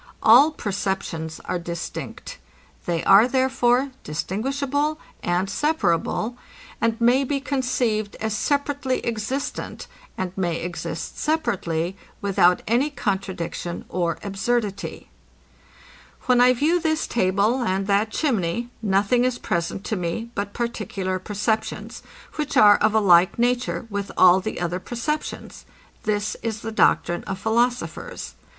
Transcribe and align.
All 0.23 0.49
perceptions 0.49 1.39
are 1.45 1.59
distinct. 1.59 2.39
They 2.87 3.03
are, 3.03 3.27
therefore, 3.27 3.91
distinguishable, 4.03 4.99
and 5.21 5.47
separable, 5.47 6.37
and 6.81 6.99
may 6.99 7.23
be 7.23 7.39
conceived 7.39 8.15
as 8.15 8.35
separately 8.35 9.05
existent, 9.05 9.85
and 10.17 10.35
may 10.35 10.55
exist 10.55 11.19
separately, 11.19 11.95
without 12.19 12.63
any 12.67 12.89
contradiction 12.89 13.85
or 13.89 14.17
absurdity. 14.23 15.11
When 16.23 16.41
I 16.41 16.53
view 16.53 16.79
this 16.79 17.05
table 17.05 17.61
and 17.61 17.85
that 17.85 18.09
chimney, 18.09 18.71
nothing 18.81 19.23
is 19.23 19.37
present 19.37 19.83
to 19.83 19.95
me 19.95 20.31
but 20.33 20.51
particular 20.51 21.19
perceptions, 21.19 22.01
which 22.37 22.57
are 22.57 22.77
of 22.77 22.95
a 22.95 22.99
like 22.99 23.37
nature 23.37 23.85
with 23.91 24.11
all 24.17 24.39
the 24.39 24.59
other 24.59 24.79
perceptions. 24.79 25.63
This 26.05 26.35
is 26.41 26.61
the 26.61 26.71
doctrine 26.71 27.23
of 27.25 27.37
philosophers. 27.37 28.33